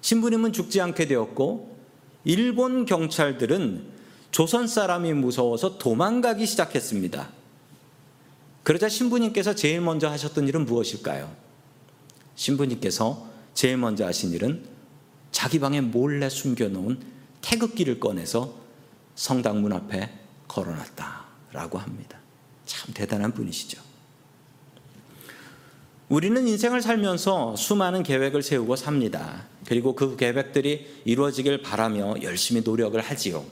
신부님은 0.00 0.52
죽지 0.52 0.80
않게 0.80 1.08
되었고 1.08 1.76
일본 2.22 2.86
경찰들은 2.86 3.82
조선 4.30 4.68
사람이 4.68 5.12
무서워서 5.14 5.76
도망가기 5.76 6.46
시작했습니다. 6.46 7.30
그러자 8.62 8.88
신부님께서 8.88 9.56
제일 9.56 9.80
먼저 9.80 10.08
하셨던 10.08 10.46
일은 10.46 10.66
무엇일까요? 10.66 11.34
신부님께서 12.36 13.28
제일 13.54 13.76
먼저 13.76 14.06
하신 14.06 14.30
일은 14.30 14.64
자기 15.32 15.58
방에 15.58 15.80
몰래 15.80 16.28
숨겨놓은 16.28 17.00
태극기를 17.40 17.98
꺼내서 17.98 18.54
성당 19.16 19.62
문 19.62 19.72
앞에 19.72 20.12
걸어놨다 20.46 21.19
라고 21.52 21.78
합니다. 21.78 22.18
참 22.66 22.92
대단한 22.94 23.32
분이시죠. 23.32 23.80
우리는 26.08 26.46
인생을 26.46 26.82
살면서 26.82 27.54
수많은 27.56 28.02
계획을 28.02 28.42
세우고 28.42 28.74
삽니다. 28.76 29.46
그리고 29.66 29.94
그 29.94 30.16
계획들이 30.16 31.02
이루어지길 31.04 31.62
바라며 31.62 32.16
열심히 32.22 32.62
노력을 32.62 33.00
하지요. 33.00 33.44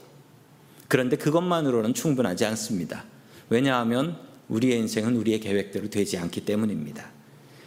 그런데 0.89 1.15
그것만으로는 1.15 1.93
충분하지 1.93 2.45
않습니다. 2.45 3.05
왜냐하면 3.49 4.19
우리의 4.49 4.77
인생은 4.79 5.15
우리의 5.15 5.39
계획대로 5.39 5.89
되지 5.89 6.17
않기 6.17 6.41
때문입니다. 6.41 7.09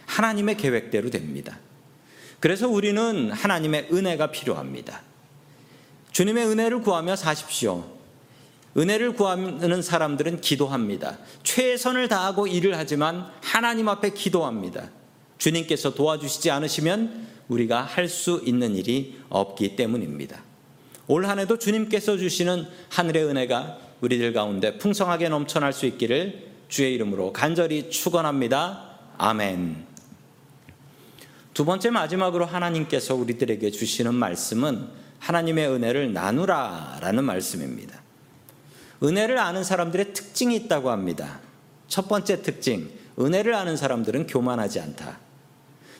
하나님의 0.05 0.57
계획대로 0.57 1.09
됩니다. 1.09 1.57
그래서 2.39 2.67
우리는 2.67 3.31
하나님의 3.31 3.87
은혜가 3.91 4.31
필요합니다. 4.31 5.01
주님의 6.11 6.45
은혜를 6.45 6.81
구하며 6.81 7.15
사십시오. 7.15 8.02
은혜를 8.77 9.13
구하는 9.13 9.81
사람들은 9.81 10.41
기도합니다. 10.41 11.19
최선을 11.43 12.07
다하고 12.07 12.47
일을 12.47 12.77
하지만 12.77 13.27
하나님 13.41 13.87
앞에 13.87 14.11
기도합니다. 14.11 14.89
주님께서 15.37 15.93
도와주시지 15.93 16.49
않으시면 16.51 17.27
우리가 17.49 17.81
할 17.83 18.07
수 18.07 18.41
있는 18.45 18.75
일이 18.75 19.19
없기 19.29 19.75
때문입니다. 19.75 20.41
올 21.07 21.25
한 21.25 21.37
해도 21.39 21.59
주님께서 21.59 22.17
주시는 22.17 22.65
하늘의 22.89 23.25
은혜가 23.25 23.77
우리들 24.01 24.33
가운데 24.33 24.77
풍성하게 24.77 25.29
넘쳐날 25.29 25.73
수 25.73 25.85
있기를 25.85 26.51
주의 26.69 26.93
이름으로 26.95 27.33
간절히 27.33 27.89
축원합니다. 27.89 28.89
아멘. 29.17 29.85
두 31.53 31.65
번째 31.65 31.91
마지막으로 31.91 32.45
하나님께서 32.45 33.13
우리들에게 33.15 33.69
주시는 33.69 34.15
말씀은 34.15 34.87
하나님의 35.19 35.67
은혜를 35.69 36.11
나누라라는 36.13 37.23
말씀입니다. 37.23 38.02
은혜를 39.03 39.37
아는 39.37 39.63
사람들의 39.63 40.13
특징이 40.13 40.55
있다고 40.55 40.89
합니다. 40.89 41.39
첫 41.87 42.07
번째 42.07 42.41
특징, 42.41 42.89
은혜를 43.19 43.53
아는 43.53 43.75
사람들은 43.75 44.27
교만하지 44.27 44.79
않다. 44.79 45.19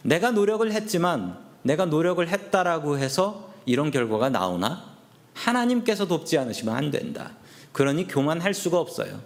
내가 0.04 0.32
노력을 0.32 0.70
했지만 0.72 1.38
내가 1.64 1.86
노력을 1.86 2.26
했다라고 2.26 2.98
해서 2.98 3.54
이런 3.66 3.92
결과가 3.92 4.30
나오나? 4.30 4.94
하나님께서 5.34 6.08
돕지 6.08 6.38
않으시면 6.38 6.76
안 6.76 6.92
된다. 6.92 7.32
그러니 7.72 8.08
교만할 8.08 8.54
수가 8.54 8.80
없어요. 8.80 9.22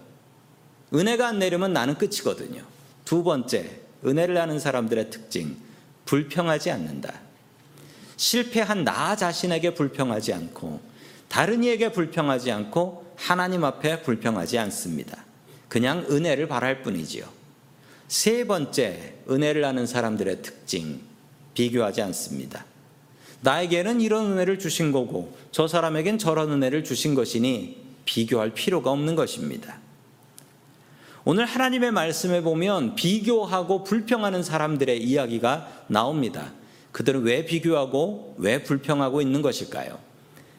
은혜가 0.94 1.28
안 1.28 1.38
내리면 1.38 1.72
나는 1.72 1.94
끝이거든요. 1.94 2.62
두 3.04 3.22
번째, 3.22 3.80
은혜를 4.04 4.38
아는 4.38 4.58
사람들의 4.58 5.10
특징, 5.10 5.56
불평하지 6.04 6.70
않는다. 6.70 7.12
실패한 8.16 8.84
나 8.84 9.14
자신에게 9.16 9.74
불평하지 9.74 10.32
않고 10.32 10.80
다른 11.28 11.62
이에게 11.62 11.92
불평하지 11.92 12.50
않고 12.50 13.12
하나님 13.16 13.64
앞에 13.64 14.02
불평하지 14.02 14.58
않습니다. 14.58 15.24
그냥 15.68 16.06
은혜를 16.10 16.48
바랄 16.48 16.82
뿐이지요. 16.82 17.24
세 18.08 18.46
번째, 18.46 19.14
은혜를 19.28 19.64
아는 19.64 19.86
사람들의 19.86 20.42
특징, 20.42 21.00
비교하지 21.54 22.00
않습니다. 22.02 22.64
나에게는 23.42 24.00
이런 24.00 24.32
은혜를 24.32 24.58
주신 24.58 24.92
거고, 24.92 25.36
저 25.52 25.68
사람에겐 25.68 26.18
저런 26.18 26.50
은혜를 26.50 26.84
주신 26.84 27.14
것이니 27.14 27.76
비교할 28.04 28.50
필요가 28.50 28.90
없는 28.90 29.14
것입니다. 29.14 29.78
오늘 31.24 31.44
하나님의 31.44 31.92
말씀에 31.92 32.40
보면 32.40 32.94
비교하고 32.94 33.84
불평하는 33.84 34.42
사람들의 34.42 35.02
이야기가 35.02 35.84
나옵니다. 35.88 36.52
그들은 36.92 37.22
왜 37.22 37.44
비교하고 37.44 38.36
왜 38.38 38.62
불평하고 38.62 39.20
있는 39.20 39.42
것일까요? 39.42 40.07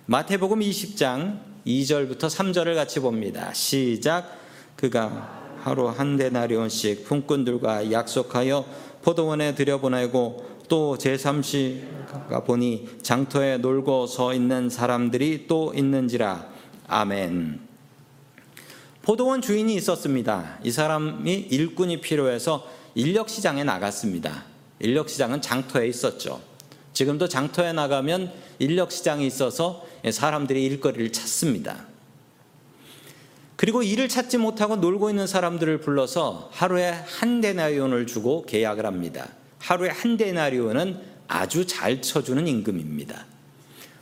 마태복음 0.10 0.62
20장 0.62 1.40
2절부터 1.68 2.22
3절을 2.22 2.74
같이 2.74 3.00
봅니다. 3.00 3.54
시작. 3.54 4.40
그가 4.76 5.60
하루 5.62 5.88
한 5.88 6.18
데나리온씩 6.18 7.04
품꾼들과 7.06 7.92
약속하여 7.92 8.66
포도원에 9.04 9.54
들여보내고 9.54 10.64
또 10.68 10.98
제3시가 11.00 12.44
보니 12.44 12.90
장터에 13.04 13.60
놀고 13.60 14.08
서 14.08 14.34
있는 14.34 14.72
사람들이 14.72 15.46
또 15.48 15.74
있는지라. 15.76 16.48
아멘. 16.88 17.60
포도원 19.04 19.44
주인이 19.44 19.76
있었습니다. 19.76 20.58
이 20.64 20.72
사람이 20.72 21.32
일꾼이 21.52 22.02
필요해서 22.02 22.68
인력시장에 22.96 23.64
나갔습니다. 23.64 24.46
인력시장은 24.80 25.44
장터에 25.44 25.88
있었죠. 25.88 26.42
지금도 26.94 27.28
장터에 27.28 27.74
나가면 27.74 28.32
인력시장이 28.58 29.28
있어서 29.28 29.88
사람들이 30.12 30.64
일거리를 30.66 31.12
찾습니다. 31.12 31.86
그리고 33.56 33.84
일을 33.84 34.08
찾지 34.08 34.38
못하고 34.38 34.78
놀고 34.78 35.10
있는 35.10 35.28
사람들을 35.28 35.82
불러서 35.82 36.50
하루에 36.54 36.92
한 36.92 37.42
데나리온을 37.42 38.08
주고 38.08 38.46
계약을 38.46 38.86
합니다. 38.86 39.28
하루에 39.60 39.90
한 39.90 40.16
데나리온은 40.16 41.00
아주 41.28 41.68
잘 41.68 42.02
쳐주는 42.02 42.48
임금입니다. 42.48 43.26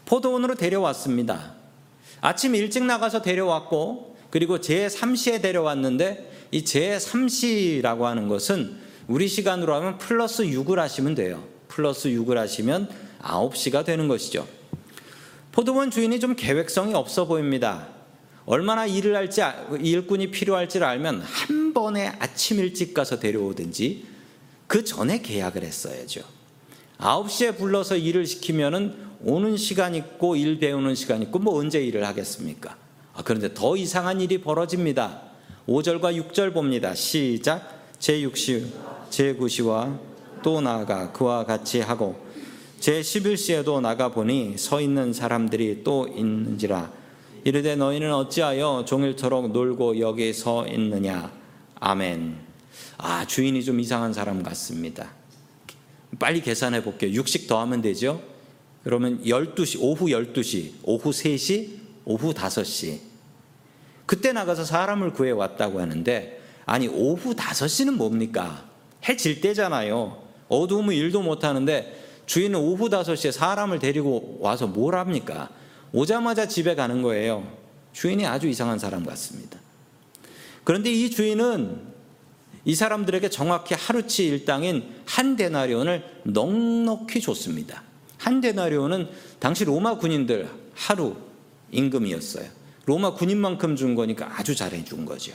포도원으로 0.05 0.55
데려왔습니다. 0.55 1.55
아침 2.21 2.55
일찍 2.55 2.83
나가서 2.83 3.21
데려왔고 3.21 4.15
그리고 4.29 4.59
제3시에 4.59 5.41
데려왔는데 5.41 6.47
이 6.51 6.63
제3시라고 6.63 8.01
하는 8.01 8.27
것은 8.27 8.77
우리 9.07 9.27
시간으로 9.27 9.73
하면 9.75 9.97
플러스 9.97 10.43
6을 10.43 10.75
하시면 10.75 11.15
돼요. 11.15 11.43
플러스 11.67 12.09
6을 12.09 12.35
하시면 12.35 12.89
9시가 13.21 13.85
되는 13.85 14.07
것이죠. 14.07 14.47
포도원 15.57 15.89
주인이 15.89 16.19
좀 16.19 16.35
계획성이 16.35 16.93
없어 16.93 17.25
보입니다. 17.25 17.87
얼마나 18.45 18.85
일을 18.85 19.15
할지 19.15 19.41
일꾼이 19.81 20.29
필요할지를 20.29 20.85
알면 20.85 21.21
한 21.21 21.73
번에 21.73 22.09
아침 22.19 22.59
일찍 22.59 22.93
가서 22.93 23.17
데려오든지 23.17 24.05
그 24.67 24.83
전에 24.83 25.19
계약을 25.19 25.63
했어야죠. 25.63 26.21
9시에 26.99 27.57
불러서 27.57 27.97
일을 27.97 28.27
시키면은 28.27 29.07
오는 29.23 29.57
시간 29.57 29.95
있고 29.95 30.35
일 30.35 30.59
배우는 30.59 30.93
시간 30.93 31.23
있고 31.23 31.39
뭐 31.39 31.57
언제 31.57 31.83
일을 31.83 32.05
하겠습니까? 32.05 32.77
아, 33.15 33.23
그런데 33.23 33.51
더 33.55 33.75
이상한 33.75 34.21
일이 34.21 34.39
벌어집니다. 34.39 35.23
5절과 35.67 36.31
6절 36.31 36.53
봅니다. 36.53 36.93
시작. 36.93 37.97
제6시, 37.97 38.63
제9시와 39.09 39.97
또 40.43 40.61
나아가 40.61 41.11
그와 41.11 41.45
같이 41.45 41.81
하고 41.81 42.26
제 42.79 43.01
11시에도 43.01 43.81
나가 43.81 44.09
보니 44.09 44.55
서 44.57 44.79
있는 44.81 45.11
사람들이 45.13 45.83
또 45.83 46.07
있는지라. 46.07 46.91
이르되 47.43 47.75
너희는 47.75 48.13
어찌하여 48.13 48.85
종일토록 48.85 49.51
놀고 49.51 49.99
여기 49.99 50.31
서 50.33 50.67
있느냐? 50.67 51.31
아멘. 51.79 52.37
아 52.97 53.25
주인이 53.25 53.63
좀 53.63 53.79
이상한 53.79 54.13
사람 54.13 54.43
같습니다. 54.43 55.11
빨리 56.19 56.41
계산해 56.41 56.83
볼게요. 56.83 57.19
6씩 57.21 57.47
더하면 57.47 57.81
되죠? 57.81 58.21
그러면 58.83 59.23
12시 59.23 59.79
오후 59.81 60.05
12시 60.07 60.73
오후 60.83 61.09
3시 61.09 61.69
오후 62.05 62.33
5시. 62.33 62.99
그때 64.05 64.31
나가서 64.31 64.63
사람을 64.65 65.13
구해 65.13 65.31
왔다고 65.31 65.81
하는데 65.81 66.39
아니 66.65 66.87
오후 66.87 67.33
5시는 67.33 67.95
뭡니까? 67.95 68.65
해 69.07 69.15
질 69.17 69.41
때잖아요. 69.41 70.17
어두우면 70.47 70.93
일도 70.95 71.21
못 71.21 71.43
하는데 71.43 72.06
주인은 72.27 72.59
오후 72.59 72.89
5시에 72.89 73.31
사람을 73.31 73.79
데리고 73.79 74.37
와서 74.39 74.67
뭘 74.67 74.95
합니까? 74.95 75.49
오자마자 75.93 76.47
집에 76.47 76.75
가는 76.75 77.01
거예요. 77.01 77.51
주인이 77.93 78.25
아주 78.27 78.47
이상한 78.47 78.77
사람 78.77 79.03
같습니다. 79.05 79.59
그런데 80.63 80.91
이 80.91 81.09
주인은 81.09 81.87
이 82.65 82.75
사람들에게 82.75 83.29
정확히 83.29 83.73
하루치 83.73 84.27
일당인 84.27 84.83
한 85.05 85.37
데나리온을 85.37 86.03
넉넉히 86.25 87.21
줬습니다. 87.21 87.81
한 88.17 88.41
데나리온은 88.41 89.09
당시 89.39 89.63
로마 89.63 89.97
군인들 89.97 90.49
하루 90.75 91.15
임금이었어요. 91.71 92.49
로마 92.85 93.13
군인만큼 93.13 93.77
준 93.77 93.95
거니까 93.95 94.29
아주 94.37 94.53
잘해 94.53 94.83
준 94.83 95.05
거죠. 95.05 95.33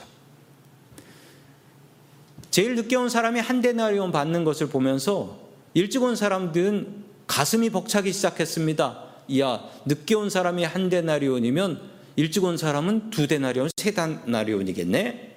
제일 2.51 2.75
늦게 2.75 2.95
온 2.95 3.09
사람이 3.09 3.39
한 3.39 3.61
데나리온 3.61 4.11
받는 4.11 4.43
것을 4.43 4.67
보면서 4.69 5.42
일찍 5.73 6.03
온 6.03 6.15
사람들은 6.15 7.03
가슴이 7.27 7.69
벅차기 7.69 8.13
시작했습니다. 8.13 9.03
야, 9.39 9.63
늦게 9.85 10.15
온 10.15 10.29
사람이 10.29 10.63
한 10.63 10.89
데나리온이면 10.89 11.81
일찍 12.15 12.43
온 12.43 12.57
사람은 12.57 13.09
두 13.09 13.27
데나리온, 13.27 13.69
세 13.77 13.91
데나리온이겠네? 13.91 15.35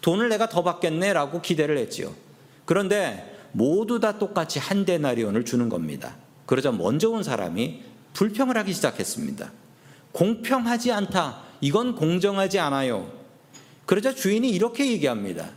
돈을 0.00 0.28
내가 0.28 0.48
더 0.48 0.62
받겠네? 0.62 1.12
라고 1.12 1.42
기대를 1.42 1.76
했지요. 1.78 2.14
그런데 2.64 3.36
모두 3.52 4.00
다 4.00 4.18
똑같이 4.18 4.58
한 4.58 4.84
데나리온을 4.84 5.44
주는 5.44 5.68
겁니다. 5.68 6.16
그러자 6.46 6.72
먼저 6.72 7.10
온 7.10 7.22
사람이 7.22 7.82
불평을 8.14 8.56
하기 8.56 8.72
시작했습니다. 8.72 9.52
공평하지 10.12 10.92
않다. 10.92 11.42
이건 11.60 11.94
공정하지 11.94 12.58
않아요. 12.58 13.10
그러자 13.84 14.14
주인이 14.14 14.48
이렇게 14.48 14.86
얘기합니다. 14.86 15.50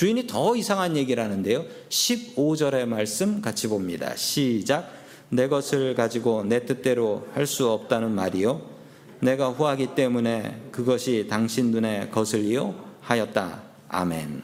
주인이 0.00 0.26
더 0.26 0.56
이상한 0.56 0.96
얘기를 0.96 1.22
하는데요. 1.22 1.66
15절의 1.90 2.86
말씀 2.86 3.42
같이 3.42 3.68
봅니다. 3.68 4.16
시작. 4.16 4.90
내 5.28 5.46
것을 5.46 5.94
가지고 5.94 6.42
내 6.42 6.64
뜻대로 6.64 7.28
할 7.34 7.46
수 7.46 7.68
없다는 7.68 8.10
말이요. 8.12 8.62
내가 9.20 9.50
후하기 9.50 9.88
때문에 9.94 10.68
그것이 10.72 11.26
당신 11.28 11.70
눈에 11.70 12.08
거슬리요 12.08 12.82
하였다. 13.02 13.60
아멘. 13.88 14.42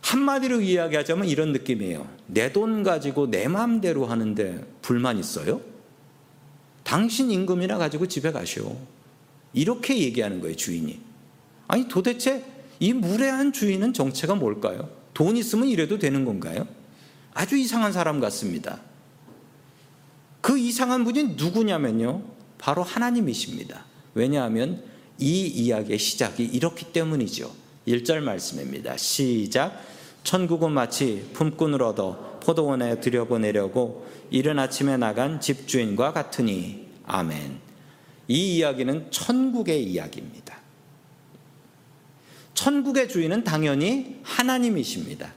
한마디로 0.00 0.60
이야기하자면 0.60 1.28
이런 1.28 1.52
느낌이에요. 1.52 2.08
내 2.26 2.52
돈 2.52 2.82
가지고 2.82 3.30
내 3.30 3.46
마음대로 3.46 4.06
하는데 4.06 4.66
불만 4.82 5.16
있어요? 5.16 5.60
당신 6.82 7.30
임금이나 7.30 7.78
가지고 7.78 8.08
집에 8.08 8.32
가시오. 8.32 8.76
이렇게 9.52 9.96
얘기하는 9.96 10.40
거예요, 10.40 10.56
주인이. 10.56 10.98
아니, 11.68 11.86
도대체 11.86 12.57
이 12.80 12.92
무례한 12.92 13.52
주인은 13.52 13.92
정체가 13.92 14.34
뭘까요? 14.34 14.88
돈 15.14 15.36
있으면 15.36 15.68
이래도 15.68 15.98
되는 15.98 16.24
건가요? 16.24 16.66
아주 17.34 17.56
이상한 17.56 17.92
사람 17.92 18.20
같습니다. 18.20 18.80
그 20.40 20.58
이상한 20.58 21.04
분이 21.04 21.34
누구냐면요. 21.36 22.22
바로 22.58 22.82
하나님이십니다. 22.82 23.84
왜냐하면 24.14 24.82
이 25.18 25.46
이야기의 25.46 25.98
시작이 25.98 26.44
이렇기 26.44 26.92
때문이죠. 26.92 27.52
1절 27.86 28.20
말씀입니다. 28.20 28.96
시작. 28.96 29.80
천국은 30.24 30.72
마치 30.72 31.28
품꾼을 31.32 31.82
얻어 31.82 32.38
포도원에 32.42 33.00
들여보내려고 33.00 34.06
이른 34.30 34.58
아침에 34.58 34.96
나간 34.96 35.40
집주인과 35.40 36.12
같으니 36.12 36.88
아멘. 37.04 37.58
이 38.28 38.56
이야기는 38.56 39.10
천국의 39.10 39.82
이야기입니다. 39.84 40.57
천국의 42.58 43.08
주인은 43.08 43.44
당연히 43.44 44.16
하나님이십니다. 44.24 45.32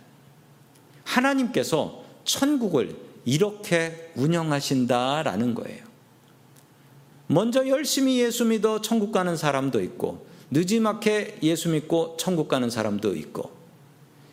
하나님께서 1.04 2.04
천국을 2.24 2.96
이렇게 3.26 4.12
운영하신다라는 4.16 5.54
거예요. 5.54 5.84
먼저 7.28 7.68
열심히 7.68 8.20
예수 8.20 8.44
믿어 8.46 8.82
천국 8.82 9.12
가는 9.12 9.38
사람도 9.38 9.84
있고, 9.84 10.26
늦지막해 10.50 11.38
예수 11.44 11.70
믿고 11.70 12.18
천국 12.18 12.48
가는 12.48 12.72
사람도 12.72 13.16
있고, 13.16 13.52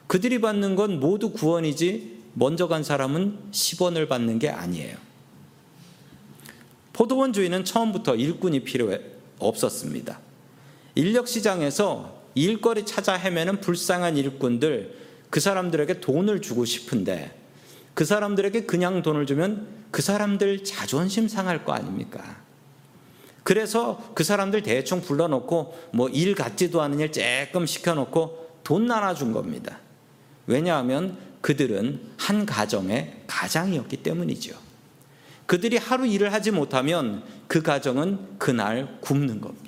그들이 0.07 0.41
받는 0.41 0.75
건 0.75 0.99
모두 0.99 1.31
구원이지, 1.33 2.23
먼저 2.33 2.69
간 2.69 2.83
사람은 2.83 3.51
10원을 3.53 4.09
받는 4.09 4.39
게 4.39 4.49
아니에요. 4.49 4.97
포도원 6.95 7.35
주인은 7.35 7.67
처음부터 7.67 8.17
일꾼이 8.17 8.61
필요 8.61 8.91
없었습니다. 9.39 10.21
인력 10.95 11.29
시장에서 11.29 12.18
일거리 12.39 12.87
찾아 12.87 13.15
헤매는 13.15 13.61
불쌍한 13.61 14.17
일꾼들 14.17 14.97
그 15.31 15.41
사람들에게 15.41 16.01
돈을 16.01 16.41
주고 16.41 16.65
싶은데 16.65 17.37
그 17.95 18.05
사람들에게 18.05 18.65
그냥 18.65 19.03
돈을 19.03 19.27
주면 19.27 19.67
그 19.91 20.03
사람들 20.03 20.65
자존심 20.65 21.27
상할 21.29 21.65
거 21.65 21.73
아닙니까? 21.73 22.39
그래서 23.43 24.13
그 24.15 24.25
사람들 24.25 24.63
대충 24.63 25.01
불러놓고 25.01 25.89
뭐 25.93 26.09
일 26.11 26.35
같지도 26.35 26.81
않은 26.83 27.01
일 27.01 27.13
조금 27.13 27.67
시켜놓고 27.67 28.61
돈 28.63 28.87
나눠준 28.87 29.33
겁니다. 29.33 29.79
왜냐하면 30.47 31.17
그들은 31.41 32.01
한 32.19 32.47
가정의 32.47 33.23
가장이었기 33.27 33.99
때문이죠. 33.99 34.55
그들이 35.47 35.79
하루 35.79 36.07
일을 36.07 36.33
하지 36.33 36.51
못하면 36.51 37.23
그 37.47 37.63
가정은 37.63 38.39
그날 38.39 38.99
굶는 39.01 39.41
겁니다. 39.41 39.68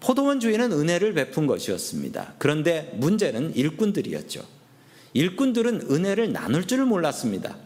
포도원 0.00 0.40
주인은 0.40 0.72
은혜를 0.72 1.14
베푼 1.14 1.46
것이었습니다. 1.46 2.34
그런데 2.38 2.92
문제는 2.96 3.54
일꾼들이었죠. 3.54 4.44
일꾼들은 5.14 5.86
은혜를 5.90 6.32
나눌 6.32 6.66
줄을 6.66 6.84
몰랐습니다. 6.84 7.56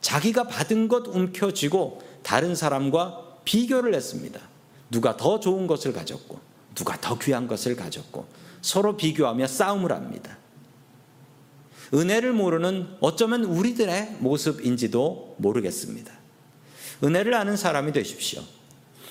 자기가 0.00 0.44
받은 0.44 0.88
것 0.88 1.06
움켜쥐고 1.08 2.02
다른 2.22 2.54
사람과 2.54 3.38
비교를 3.44 3.94
했습니다. 3.94 4.40
누가 4.90 5.16
더 5.16 5.40
좋은 5.40 5.66
것을 5.66 5.92
가졌고, 5.92 6.38
누가 6.74 7.00
더 7.00 7.18
귀한 7.18 7.46
것을 7.46 7.74
가졌고, 7.74 8.26
서로 8.60 8.96
비교하며 8.96 9.46
싸움을 9.46 9.92
합니다. 9.92 10.36
은혜를 11.92 12.32
모르는 12.32 12.88
어쩌면 13.00 13.44
우리들의 13.44 14.16
모습인지도 14.18 15.36
모르겠습니다. 15.38 16.12
은혜를 17.02 17.34
아는 17.34 17.56
사람이 17.56 17.92
되십시오. 17.92 18.42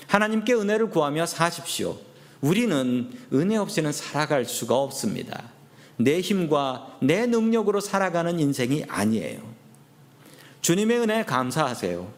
하나님께 0.07 0.53
은혜를 0.53 0.89
구하며 0.89 1.25
사십시오. 1.25 1.97
우리는 2.43 3.09
은혜 3.31 3.55
없이는 3.55 3.93
살아갈 3.93 4.43
수가 4.43 4.75
없습니다. 4.75 5.51
내 5.95 6.19
힘과 6.19 6.97
내 7.01 7.25
능력으로 7.25 7.79
살아가는 7.79 8.37
인생이 8.37 8.83
아니에요. 8.89 9.41
주님의 10.59 10.99
은혜에 10.99 11.23
감사하세요. 11.23 12.11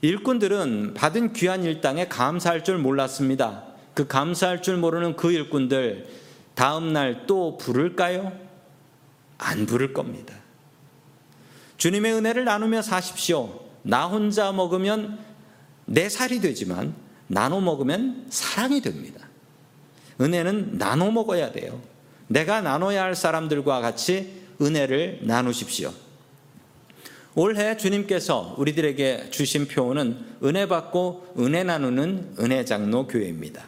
일꾼들은 0.00 0.94
받은 0.94 1.34
귀한 1.34 1.62
일당에 1.62 2.08
감사할 2.08 2.64
줄 2.64 2.78
몰랐습니다. 2.78 3.62
그 3.94 4.08
감사할 4.08 4.60
줄 4.60 4.76
모르는 4.76 5.14
그 5.14 5.30
일꾼들 5.30 6.08
다음 6.56 6.92
날 6.92 7.26
또 7.28 7.56
부를까요? 7.56 8.32
안 9.38 9.66
부를 9.66 9.92
겁니다. 9.92 10.34
주님의 11.76 12.12
은혜를 12.14 12.44
나누며 12.44 12.82
사십시오. 12.82 13.60
나 13.82 14.06
혼자 14.06 14.50
먹으면 14.50 15.18
내 15.86 16.08
살이 16.08 16.40
되지만 16.40 16.94
나눠 17.28 17.60
먹으면 17.60 18.26
사랑이 18.30 18.80
됩니다. 18.80 19.28
은혜는 20.20 20.78
나눠 20.78 21.10
먹어야 21.10 21.52
돼요. 21.52 21.80
내가 22.28 22.60
나눠야 22.60 23.02
할 23.02 23.14
사람들과 23.14 23.80
같이 23.80 24.42
은혜를 24.60 25.20
나누십시오. 25.22 25.92
올해 27.34 27.76
주님께서 27.76 28.54
우리들에게 28.58 29.30
주신 29.30 29.66
표어는 29.66 30.18
은혜 30.44 30.68
받고 30.68 31.34
은혜 31.38 31.64
나누는 31.64 32.36
은혜 32.38 32.64
장로 32.64 33.06
교회입니다. 33.08 33.64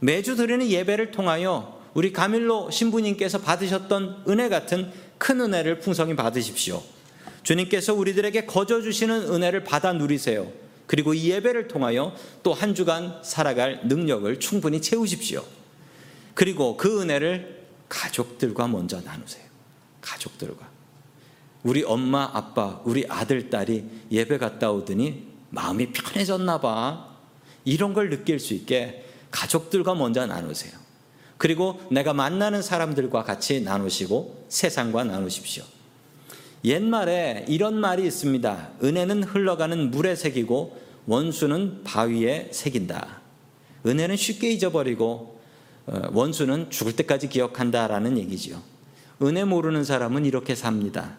매주 0.00 0.36
드리는 0.36 0.66
예배를 0.66 1.10
통하여 1.10 1.80
우리 1.94 2.12
가밀로 2.12 2.70
신부님께서 2.70 3.40
받으셨던 3.42 4.24
은혜 4.28 4.48
같은 4.48 4.90
큰 5.18 5.40
은혜를 5.40 5.80
풍성히 5.80 6.16
받으십시오. 6.16 6.82
주님께서 7.42 7.92
우리들에게 7.94 8.46
거저 8.46 8.80
주시는 8.80 9.32
은혜를 9.32 9.64
받아 9.64 9.92
누리세요. 9.92 10.50
그리고 10.92 11.14
이 11.14 11.30
예배를 11.30 11.68
통하여 11.68 12.14
또 12.42 12.52
한 12.52 12.74
주간 12.74 13.18
살아갈 13.22 13.80
능력을 13.84 14.38
충분히 14.40 14.82
채우십시오. 14.82 15.42
그리고 16.34 16.76
그 16.76 17.00
은혜를 17.00 17.64
가족들과 17.88 18.68
먼저 18.68 19.00
나누세요. 19.00 19.42
가족들과. 20.02 20.68
우리 21.62 21.82
엄마, 21.82 22.28
아빠, 22.34 22.82
우리 22.84 23.06
아들, 23.08 23.48
딸이 23.48 23.84
예배 24.10 24.36
갔다 24.36 24.70
오더니 24.70 25.28
마음이 25.48 25.92
편해졌나 25.92 26.60
봐. 26.60 27.08
이런 27.64 27.94
걸 27.94 28.10
느낄 28.10 28.38
수 28.38 28.52
있게 28.52 29.06
가족들과 29.30 29.94
먼저 29.94 30.26
나누세요. 30.26 30.72
그리고 31.38 31.80
내가 31.90 32.12
만나는 32.12 32.60
사람들과 32.60 33.24
같이 33.24 33.62
나누시고 33.62 34.44
세상과 34.50 35.04
나누십시오. 35.04 35.64
옛말에 36.64 37.46
이런 37.48 37.80
말이 37.80 38.06
있습니다. 38.06 38.72
은혜는 38.84 39.24
흘러가는 39.24 39.90
물에 39.90 40.14
새기고 40.16 40.81
원수는 41.06 41.82
바위에 41.84 42.50
새긴다. 42.52 43.20
은혜는 43.86 44.16
쉽게 44.16 44.50
잊어버리고 44.50 45.40
어, 45.86 46.08
원수는 46.12 46.70
죽을 46.70 46.94
때까지 46.94 47.28
기억한다라는 47.28 48.18
얘기죠. 48.18 48.62
은혜 49.20 49.44
모르는 49.44 49.84
사람은 49.84 50.24
이렇게 50.24 50.54
삽니다. 50.54 51.16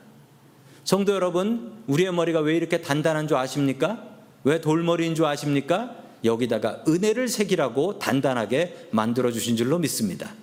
성도 0.84 1.14
여러분, 1.14 1.84
우리의 1.88 2.14
머리가 2.14 2.40
왜 2.40 2.56
이렇게 2.56 2.82
단단한 2.82 3.28
줄 3.28 3.38
아십니까? 3.38 4.04
왜 4.44 4.60
돌머리인 4.60 5.16
줄 5.16 5.26
아십니까? 5.26 5.96
여기다가 6.24 6.84
은혜를 6.88 7.28
새기라고 7.28 8.00
단단하게 8.00 8.90
만들어 8.92 9.32
주신 9.32 9.56
줄로 9.56 9.80
믿습니다. 9.80 10.34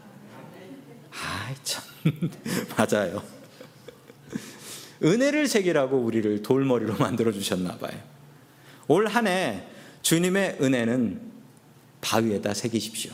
아, 1.11 1.55
참 1.62 1.83
맞아요. 2.76 3.22
은혜를 5.03 5.48
새기라고 5.48 5.96
우리를 5.98 6.42
돌머리로 6.42 6.96
만들어 6.96 7.33
주셨나 7.33 7.79
봐요. 7.79 7.98
올 8.88 9.07
한 9.07 9.27
해 9.27 9.62
주님의 10.03 10.59
은혜는 10.61 11.21
바위에다 12.01 12.55
새기십시오. 12.55 13.12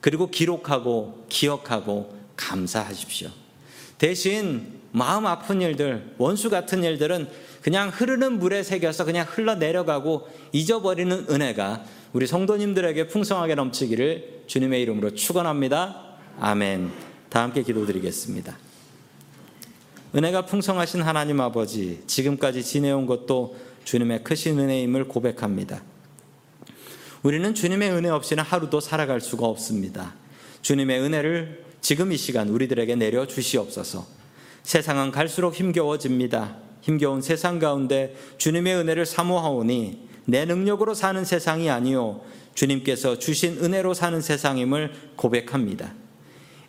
그리고 0.00 0.30
기록하고 0.30 1.26
기억하고 1.28 2.16
감사하십시오. 2.36 3.28
대신 3.98 4.80
마음 4.92 5.26
아픈 5.26 5.60
일들, 5.60 6.14
원수 6.16 6.48
같은 6.48 6.82
일들은 6.82 7.28
그냥 7.60 7.90
흐르는 7.90 8.38
물에 8.38 8.62
새겨서 8.62 9.04
그냥 9.04 9.26
흘러내려가고 9.28 10.28
잊어버리는 10.52 11.26
은혜가 11.28 11.84
우리 12.14 12.26
성도님들에게 12.26 13.08
풍성하게 13.08 13.54
넘치기를 13.54 14.44
주님의 14.46 14.80
이름으로 14.82 15.14
축원합니다. 15.14 16.16
아멘. 16.40 16.90
다 17.28 17.42
함께 17.42 17.62
기도드리겠습니다. 17.62 18.56
은혜가 20.16 20.46
풍성하신 20.46 21.02
하나님 21.02 21.40
아버지, 21.40 22.02
지금까지 22.06 22.64
지내온 22.64 23.06
것도 23.06 23.56
주님의 23.84 24.24
크신 24.24 24.58
은혜임을 24.58 25.08
고백합니다. 25.08 25.82
우리는 27.22 27.54
주님의 27.54 27.90
은혜 27.90 28.08
없이는 28.08 28.42
하루도 28.42 28.80
살아갈 28.80 29.20
수가 29.20 29.46
없습니다. 29.46 30.14
주님의 30.62 31.00
은혜를 31.00 31.64
지금 31.80 32.12
이 32.12 32.16
시간 32.16 32.48
우리들에게 32.48 32.94
내려 32.96 33.26
주시옵소서. 33.26 34.06
세상은 34.62 35.10
갈수록 35.10 35.54
힘겨워집니다. 35.54 36.56
힘겨운 36.80 37.22
세상 37.22 37.58
가운데 37.58 38.16
주님의 38.38 38.76
은혜를 38.76 39.06
사모하오니 39.06 40.08
내 40.26 40.44
능력으로 40.44 40.94
사는 40.94 41.24
세상이 41.24 41.68
아니요 41.70 42.22
주님께서 42.54 43.18
주신 43.18 43.58
은혜로 43.62 43.94
사는 43.94 44.20
세상임을 44.20 44.92
고백합니다. 45.16 45.94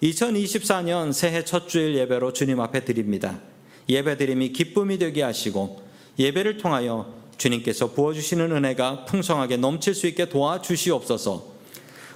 2024년 0.04 1.14
새해 1.14 1.46
첫 1.46 1.70
주일 1.70 1.96
예배로 1.96 2.34
주님 2.34 2.60
앞에 2.60 2.86
드립니다. 2.86 3.40
예배 3.88 4.18
드림이 4.18 4.52
기쁨이 4.52 4.98
되게 4.98 5.22
하시고 5.22 5.82
예배를 6.20 6.58
통하여 6.58 7.14
주님께서 7.38 7.92
부어주시는 7.92 8.52
은혜가 8.52 9.06
풍성하게 9.06 9.58
넘칠 9.58 9.96
수 9.96 10.08
있게 10.08 10.30
도와주시옵소서. 10.30 11.52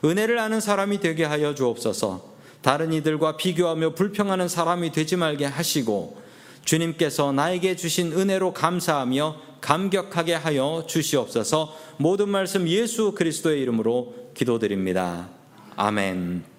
은혜를 0.03 0.37
아는 0.37 0.59
사람이 0.59 0.99
되게 0.99 1.23
하여 1.23 1.55
주옵소서. 1.55 2.35
다른 2.61 2.93
이들과 2.93 3.37
비교하며 3.37 3.95
불평하는 3.95 4.47
사람이 4.47 4.91
되지 4.91 5.15
말게 5.17 5.45
하시고 5.45 6.17
주님께서 6.63 7.31
나에게 7.31 7.75
주신 7.75 8.11
은혜로 8.11 8.53
감사하며 8.53 9.35
감격하게 9.61 10.33
하여 10.33 10.83
주시옵소서 10.87 11.75
모든 11.97 12.29
말씀 12.29 12.67
예수 12.67 13.13
그리스도의 13.13 13.61
이름으로 13.61 14.31
기도드립니다. 14.33 15.29
아멘. 15.75 16.54